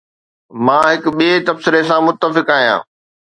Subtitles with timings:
[0.65, 2.81] مان هڪ ٻئي تبصري سان متفق آهيان